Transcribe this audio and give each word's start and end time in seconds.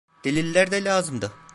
Deliller 0.23 0.71
de 0.71 0.83
lazımdı. 0.85 1.31